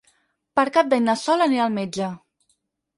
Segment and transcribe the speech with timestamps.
[0.59, 2.13] Per Cap d'Any na Sol anirà al metge.